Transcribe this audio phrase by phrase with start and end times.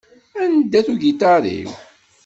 [0.43, 1.69] Anda-t ugiṭar-iw?